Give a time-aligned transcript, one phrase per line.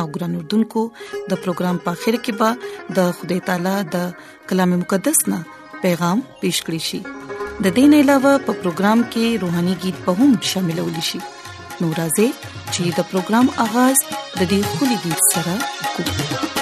[0.00, 0.82] او ګران اردوونکو
[1.30, 2.48] د پروګرام په خیر کې به
[2.96, 3.96] د خدای تعالی د
[4.48, 5.38] کلام مقدس نه
[5.84, 7.00] پیغام پېښ کړی شي
[7.66, 11.20] د دین علاوه په پروګرام کې روهاني गीत به هم شاملول شي
[11.82, 12.28] نورازې
[12.74, 15.52] چې د پروګرام اغاز د دې خولي गीत سره
[15.94, 16.53] کوي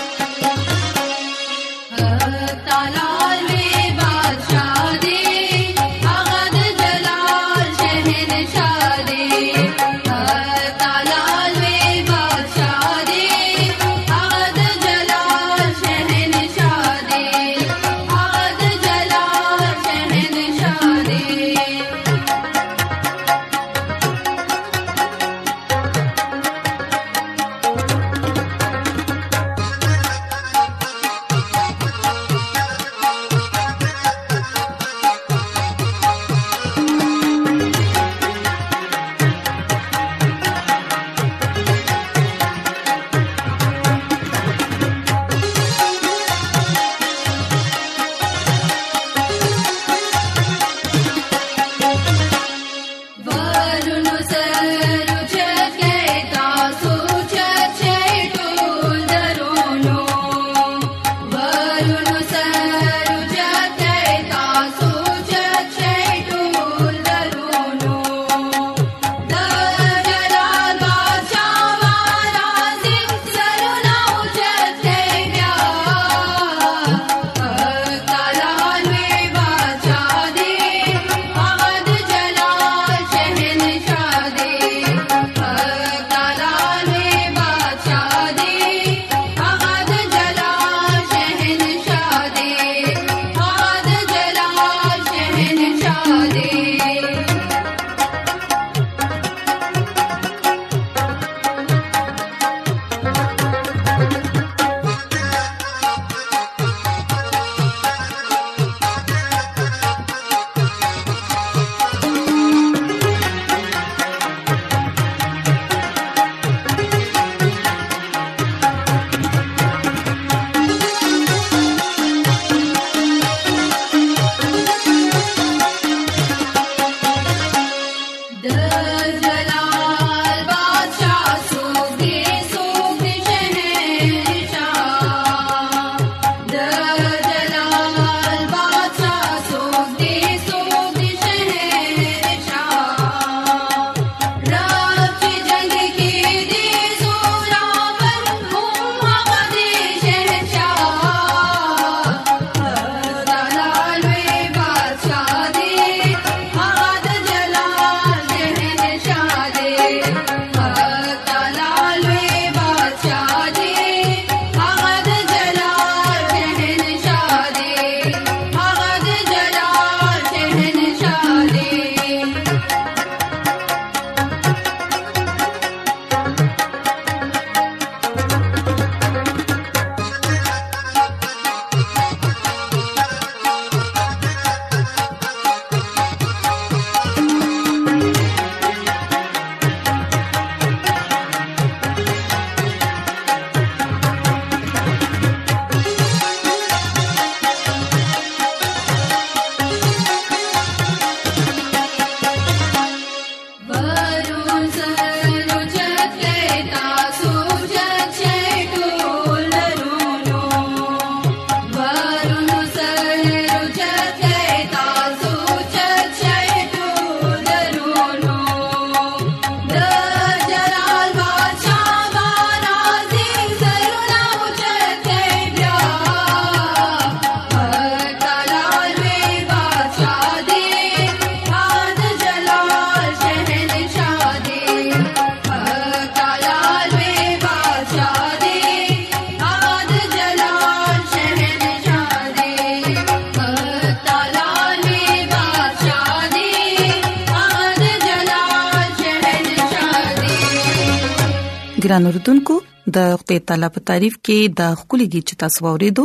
[251.84, 252.54] ګران اوردونکو
[252.96, 256.02] د وخت طالب تعریف کې د خولګي چتا سووریدو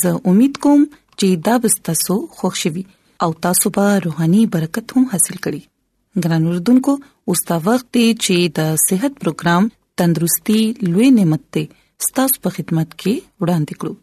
[0.00, 0.82] زه امید کوم
[1.20, 2.82] چې دا بستاسو خوشحالي
[3.26, 5.62] او تاسو به روحاني برکت هم حاصل کړئ
[6.26, 6.92] ګران اوردونکو
[7.32, 9.66] اوس دا وخت دی چې د صحت پروګرام
[10.02, 13.14] تندرستي لوي نعمت ته ستاسو په خدمت کې
[13.44, 13.94] وړاندې کړو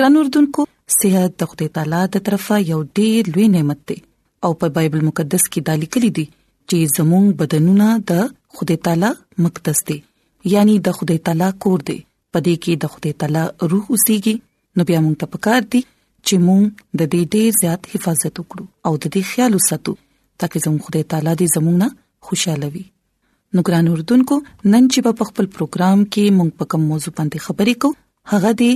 [0.00, 0.66] ګران اوردونکو
[0.98, 3.98] صحت د خدای تعالی د طرفه یو ډېر لوی نعمت دی
[4.48, 9.12] او په بایبل مقدس کې دا لیکل دي چې زموږ بدنونه د خدای تعالی
[9.46, 10.00] مقدس دي
[10.52, 11.98] یعنی د خدای تعالی کور دی
[12.32, 13.42] پدې کې د خدای تعالی
[13.72, 14.34] روح اوسېږي
[14.78, 15.80] نو بیا موږ ته پکار دی
[16.26, 16.62] چې موږ
[16.98, 19.92] د دې ډېر زیات حفاظت وکړو او د دې خیال وساتو
[20.42, 21.88] ترڅو زموږ خدای تعالی دې زموږ نه
[22.26, 22.84] خوشاله وي
[23.56, 24.36] نو ګران اردوونکو
[24.72, 27.98] نن چې په خپل پروګرام کې مونږ په کوم موضوع باندې خبرې کوو
[28.34, 28.70] هغه دی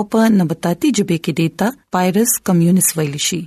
[0.01, 3.43] او په نباتاتي ژبه کې دیتا پایرس کمیونس ویل شي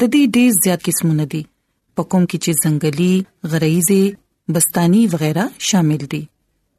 [0.00, 1.38] د دې ډېر زیات قسمونه دي
[1.98, 3.12] په کوم کې چې ځنګلي
[3.52, 4.02] غریزي
[4.56, 6.20] بستاني وغیرہ شامل دي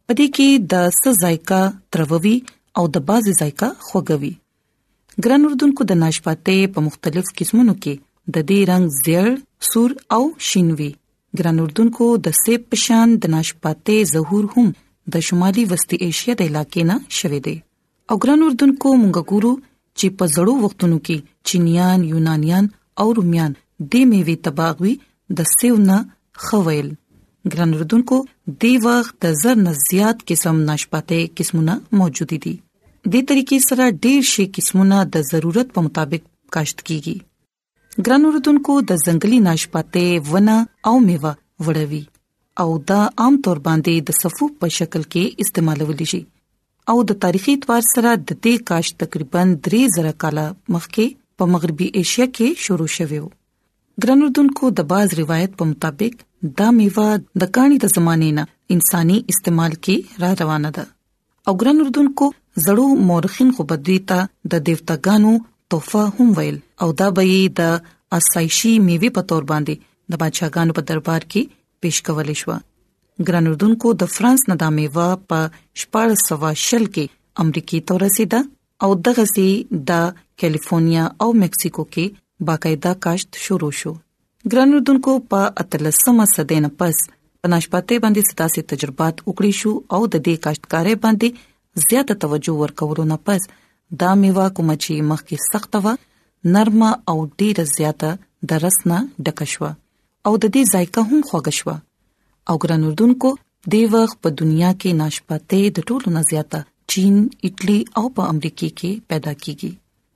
[0.08, 1.62] پدې کې د سزایکا
[1.96, 2.36] ترووي
[2.82, 4.32] او د بازي زایکا خوګوي
[5.24, 7.94] ګران اردوونکو د ناشپاتې په مختلف قسمونو کې
[8.38, 9.28] د دې رنگ زیړ
[9.72, 10.92] سور او شینوي
[11.42, 14.70] ګران اردوونکو د سیب پشان د ناشپاتې ظهور هم
[15.16, 17.56] د شمالي وستي ايشيا د علاقې نه شوي دي
[18.10, 19.54] او ګران اردوونکو مونږ ګورو
[19.98, 23.52] چې په زړو وختونو کې چینيان یونانيان او رومیان
[23.92, 24.94] د میوه تباغوي
[25.38, 25.98] د سیونا
[26.46, 26.90] خویل
[27.54, 28.18] ګران وردونکو
[28.64, 32.54] د وخت د زر نه زیات قسم نشپاتې قسمونه موجود دي
[33.12, 36.24] د طریقې سره ډېر شي قسمونه د ضرورت په مطابق
[36.56, 37.16] کاشت کیږي
[38.06, 40.58] ګران وردونکو د ځنګلي نشپاتې ونه
[40.92, 41.34] او میوه
[41.66, 42.04] وړوي
[42.66, 46.22] او دا عام طور باندې د صفو په شکل کې استعمالول شي
[46.94, 50.46] او د تاریخي اعتبار سره د دې کاشت تقریبا 3000 کاله
[50.76, 51.06] مخکې
[51.40, 53.26] په مغربي اسیا کې شروع شوه
[54.06, 56.20] ګرنودونکو د باز روایت په مطابق
[56.62, 57.08] دا میوه
[57.44, 58.44] د کاني د زمانې نه
[58.76, 60.86] انساني استعمال کې را روانه ده
[61.50, 62.26] او ګرنودونکو
[62.66, 64.20] زړو مورخین خو بدویتا
[64.52, 65.34] د دیوتاګانو
[65.74, 67.62] تحفه هم ویل او دا به د
[68.18, 72.58] اسایشي میوه په تور باندې د بادشاہګانو په دربار کې پیش کول شو
[73.30, 75.50] ګرنودونکو د فرانس نه د میوه په
[75.84, 78.40] شپږ سو شل کې امریکای ته رسیدا
[78.86, 79.48] او دغه سي
[79.90, 79.92] د
[80.42, 83.92] کیلیفورنیا او مکسیکو کې باقاعده کاشت شروع شو
[84.54, 90.22] ګرانو دونکو په اتلسمه صدې نه پس پناشپاتې باندې 87 تجربات وکړي شو او د
[90.28, 93.48] دې کاشتکارې باندې زیاته توجه ورکولو نه پس
[94.04, 95.96] دا میوه کوم چې مخکې سخت و
[96.58, 98.14] نرمه او ډیره زیاته
[98.52, 101.76] د رسنه ډک شو او د دې ذایقه هم خوږ شو
[102.52, 103.34] او ګرانو دونکو
[103.74, 106.64] د وخت په دنیا کې ناشپاتې د ټولو نه زیاته
[106.94, 107.16] چین،
[107.50, 109.72] اټلی او په امریکا کې پیدا کیږي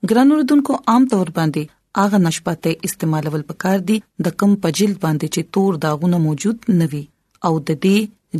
[0.09, 1.69] ګرانو ردوونکو عام تور باندې
[2.03, 7.01] اغه نشپاته استعمالول پکار دي د کم پجلد باندې چې تور داغونه موجود نوي
[7.50, 7.98] او د دې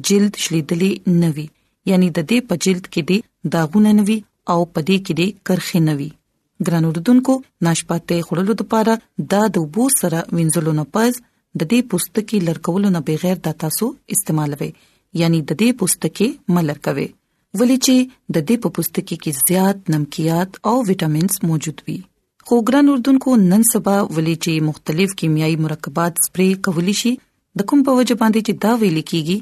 [0.10, 0.92] جلد شلیدلې
[1.26, 1.46] نوي
[1.92, 3.18] یعنی د دې پجلد کې دي
[3.58, 4.18] داغونه نوي
[4.52, 6.10] او پدې کې دي کرخې نوي
[6.70, 7.34] ګرانو ردوونکو
[7.70, 8.94] نشپاته خړلو لپاره
[9.36, 11.12] د دوبو سره وینځلو نه پز
[11.60, 13.86] د دې پستکي لړکولو نه بغیر د تاسو
[14.18, 14.72] استعمالوي
[15.22, 17.10] یعنی د دې پستکي ملر کوي
[17.60, 17.96] ولې چې
[18.36, 21.98] د دې په پوستکي کې زیات نمکيات او وټامینز موجود وي
[22.50, 27.12] خو ګران اردوونکو نن سبا ولې چې مختلف کیمیاوي مرکبات سپری کولی شي
[27.62, 29.38] د کوم په وجه باندې چې دا ویل کیږي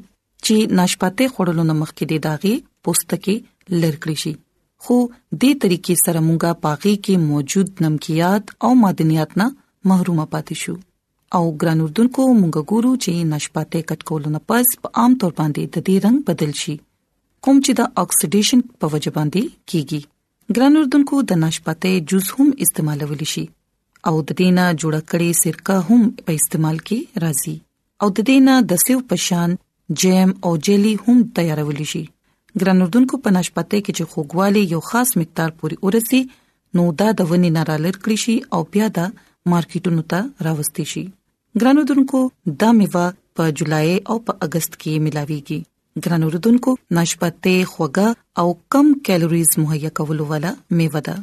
[0.46, 2.56] چې ناشپاته خورلو نه مخکې د داغي
[2.88, 3.38] پوستکي
[3.82, 4.34] لړکړي شي
[4.88, 4.98] خو
[5.42, 9.48] دې طریقې سره مونږه پاغي کې موجود نمکيات او معدنيات نه
[9.94, 10.76] محروم پاتې شو
[11.38, 15.90] او ګران اردوونکو مونږ ګورو چې ناشپاته کټکول نه پس په عام تور باندې د
[15.90, 16.78] دې رنگ بدل شي
[17.48, 19.42] کوم چې د اکسیډیشن په وجه باندې
[19.72, 20.00] کیږي
[20.58, 23.44] ګران اردوونکو د ناشپاتې جوس هم استعمالول شي
[24.12, 27.56] او د دینه جوړ کړي سرکه هم په استعمال کې راځي
[28.06, 29.56] او د دینه د سیو پشان
[30.04, 32.04] جیم او جیلی هم تیارول شي
[32.60, 36.22] ګران اردوونکو په ناشپاتې کې چې خوګوالي یو خاص مقدار پوري ورسي
[36.80, 39.08] نو دا د ونی نه رالر کړی شي او بیا دا
[39.56, 41.06] مارکیټونو ته راوستي شي
[41.64, 42.24] ګران اردوونکو
[42.64, 43.08] دا میوه
[43.40, 45.60] په جولای او په اگست کې ملاويږي
[46.06, 48.08] ګران اوردونکو ناشپته خوګه
[48.42, 51.16] او کم کیلریز مهیا کول ولا میوه ده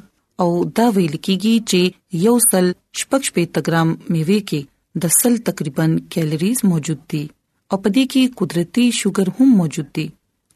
[0.44, 0.48] او
[0.80, 1.80] دا ویل کیږي چې
[2.26, 2.66] یو سل
[3.02, 4.60] شپږ په تګرام میوه کې
[5.06, 5.84] د سل تقریبا
[6.16, 7.24] کیلریز موجود دي
[7.70, 10.06] او پدې کې قدرتي شوګر هم موجود دي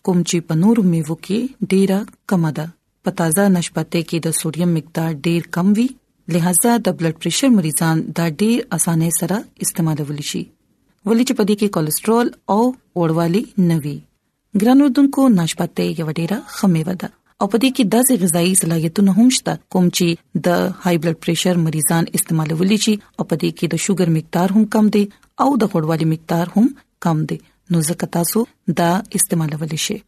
[0.09, 1.41] کوم چې په نور میوه کې
[1.75, 1.99] ډیره
[2.35, 2.67] کم ده
[3.09, 5.89] په تازه نشپته کې د سوډیم مقدار ډیر کم وي
[6.35, 9.37] لہذا د بلډ پريشر مریضان دا ډیر اسانه سره
[9.67, 10.43] استعمالول شي
[11.09, 12.61] ولې چې پدې کې کولیسټرول او
[13.03, 13.95] وړوالي نوي
[14.63, 17.09] ګرانو دونکو ناشپته یو ډیره خمه وده
[17.41, 20.07] او پدې کې د غذایی صلاحیتونو هم شته کوم چې
[20.49, 24.85] د های بلډ پريشر مریضان استعمالولی شي او پدې کې د شوګر مقدار هم کم
[24.99, 25.05] دي
[25.47, 26.67] او د غړوالي مقدار هم
[27.09, 27.39] کم دي
[27.71, 28.45] نو ځکه تاسو
[28.83, 28.91] دا
[29.21, 29.99] استعمالولی شئ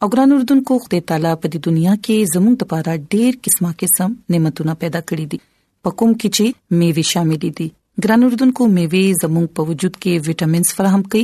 [0.00, 4.78] او ګران اردوونکو خدای تعالی په دې دنیا کې زموږ لپاره ډېر قسمه قسم نعمتونه
[4.86, 5.40] پیدا کړې دي
[5.84, 7.68] پکوم کې چې میوه شامل دي
[8.04, 11.22] ګران اردوونکو میوه زموږ په وجود کې وټامینز فراهم کوي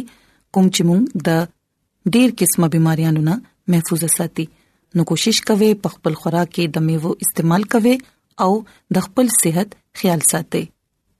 [0.56, 1.30] کوم چې موږ د
[2.14, 3.34] ډېر قسمه بيماريانو نه
[3.74, 4.46] محفوظ ساتي
[4.98, 7.92] نو کوشش کوئ په خپل خوراک کې د میوه استعمال کوئ
[8.44, 8.50] او
[8.98, 10.62] د خپل صحت خیال ساتئ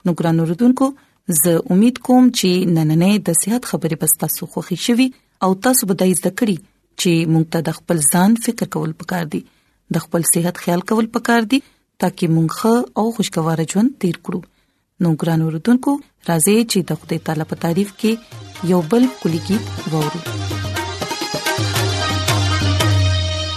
[0.09, 0.89] نو ګران اردوونکو
[1.43, 5.09] زه امید کوم چې نننې د صحت خبرې پستا سو خوښی شوي
[5.49, 6.57] او تاسو به د زده کړی
[7.01, 9.43] چې موږ ته د خپل ځان فکر کول پکار دي
[9.99, 14.43] د خپل صحت خیال کول پکار دي ترڅو موږ ښه او خوشگوار ژوند تیر کړو
[15.01, 15.93] نو ګران اوردونکو
[16.29, 18.13] راځي چې د خدای تعالی په تعریف کې
[18.73, 19.57] یو بل کلی کې
[19.91, 20.21] وورو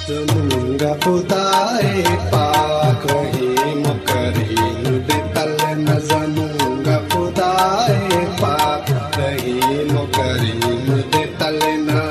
[0.07, 1.89] زمونږه خدای
[2.33, 5.51] پاک رحیم کریم دې تل
[5.85, 8.85] نزمونږه خدای پاک
[9.19, 12.01] رحیم کریم دې تل نه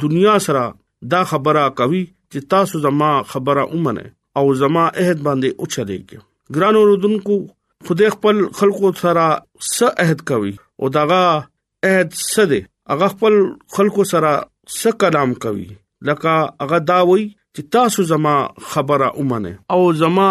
[0.00, 0.64] دنیا سره
[1.12, 2.00] دا خبره کوي
[2.32, 4.02] چې تاسو زما خبره اومنه
[4.40, 7.38] او زما عہد باندې اوچلېږي ګران اوردونکو
[7.90, 9.24] خدای خپل خلقو سره
[9.70, 11.20] س عہد کوي او داغه
[11.92, 12.58] عہد سده
[12.90, 13.38] هغه خپل
[13.78, 14.32] خلقو سره
[14.78, 15.64] س کلام کوي
[16.10, 16.34] لکه
[16.66, 18.36] هغه دا وایي چې تاسو زما
[18.74, 20.28] خبره اومنه او زما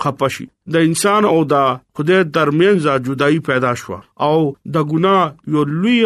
[0.05, 1.63] خپشي د انسان او د
[1.99, 3.97] خدای ترمنځ جدائی پیدا شو
[4.29, 4.35] او
[4.77, 5.23] د ګناه
[5.55, 6.01] یو لوی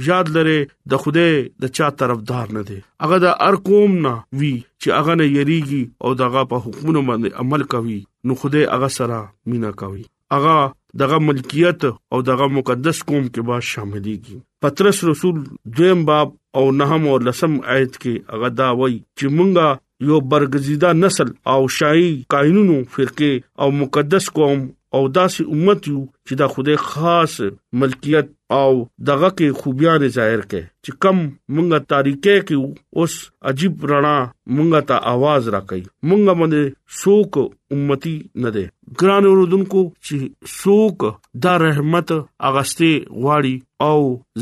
[0.08, 0.58] یاد لره
[0.94, 1.28] د خوده
[1.66, 4.52] د چا طرفدار نه دي هغه د هر قوم نه وی
[4.84, 7.98] چې هغه نه یریږي او دغه په حکمونو باندې عمل کوي
[8.30, 9.20] نو خوده هغه سره
[9.54, 10.56] مینا کوي هغه
[11.02, 14.18] دغه ملکیت او دغه مقدس قوم کې به شامل دي
[14.66, 15.44] پترس رسول
[15.80, 20.92] دویم باب او نهم او لسم آیت کې هغه دا وایي چې مونږه یو برگزیدہ
[21.06, 26.84] نسل او شاهي قانونو فرقه او مقدس قوم او داسې امت یو چې دا خوده
[26.84, 27.34] خاص
[27.82, 28.70] ملکیت او
[29.10, 31.18] دغه کې خوبيان ظاهر کړي چې کم
[31.56, 33.18] مونږه تاریخې کې اوس
[33.52, 34.16] عجیب رڼا
[34.56, 41.08] مونږه ته आवाज راکړي مونږه باندې شوق امتی نه ده ګران اوردونکو چې شوق
[41.48, 44.00] دا رحمت اغسته غواړي او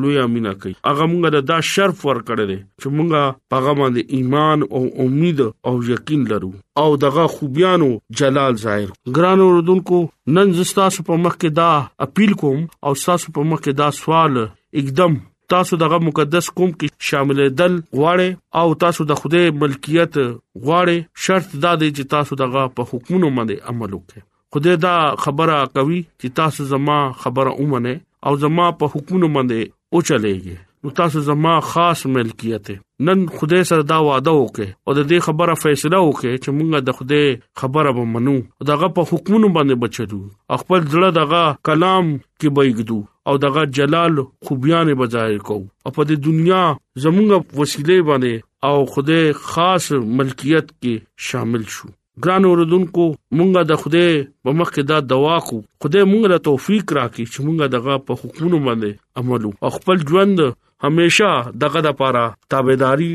[0.00, 4.64] لوی امینه کوي هغه مونږه د دا شرف ورکړی دی چې مونږه پاغه باندې ایمان
[4.78, 6.50] او امید او یقین لرو
[6.82, 7.88] او دغه خوبيانو
[8.22, 10.00] جلال ظاهر ګران اوردونکو
[10.38, 11.68] نن زستا په مخ کې دا
[12.08, 14.40] اپیل کوم او تاسو په مخ کې دا سوال
[14.84, 15.16] اکدم
[15.54, 21.54] تاسو دغه مقدس قوم کې شامل دل غواړي او تاسو د خوده ملکیت غواړي شرط
[21.66, 24.92] دا دی چې تاسو دغه په حکمونو باندې عمل وکړئ خدای دا
[25.26, 27.96] خبره کوي چې تاسو زما خبره اومنه
[28.28, 32.66] او زما په حکومت باندې او چلےږي نو تاسو زما خاص ملکیت
[33.06, 36.90] نن خدای سره دا وعده وکړي او د دې خبره فیصله وکړي چې مونږه د
[36.98, 37.26] خدای
[37.62, 42.98] خبره به منو او دغه په حکمونو باندې بچو خپل ځړه دغه کلام کې بېګدو
[43.28, 44.14] او دغه جلال
[44.48, 46.62] خوبيانه بظاهر کو او په دې دنیا
[47.04, 51.88] زمونږ وسیله باندې او خدای خاص ملکیت کې شامل شو
[52.24, 53.04] ګران اوردونکو
[53.38, 54.06] مونږه د خوده
[54.46, 58.18] په مخ کې دا دوا کو خوده مونږه له توفیق راکړي چې مونږه دغه په
[58.22, 60.42] حکومتونو باندې عمل او خپل ژوند
[60.86, 61.30] همیشا
[61.64, 63.10] دغه د پاره تابعداري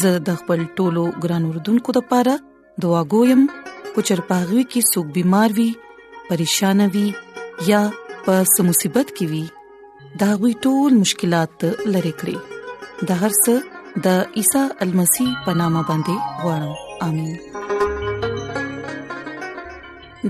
[0.00, 2.34] زه د خپل ټولو ګران وردونکو لپاره
[2.84, 3.42] دعا کوم
[3.94, 5.68] کو چرپاغوي کې سګ بيمار وي
[6.30, 7.04] پریشان وي
[7.70, 7.82] یا
[8.26, 9.46] په سمصيبت کې وي
[10.24, 11.56] دا غوي ټول مشکلات
[11.94, 12.38] لری کړی
[13.10, 13.54] د هر څه
[14.08, 16.16] د عیسی المسی پنامه باندې
[16.48, 16.74] وړم
[17.10, 17.32] امين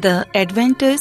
[0.05, 0.07] د
[0.39, 1.01] ایڈونچر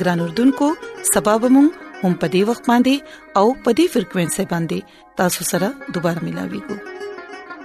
[0.00, 0.68] ګران اردوونکو
[1.14, 1.68] سبب مون
[2.02, 2.94] هم پدی وخت باندې
[3.40, 4.78] او پدی فریکوينسي باندې
[5.22, 6.76] تاسو سره دوپاره ملاوي کو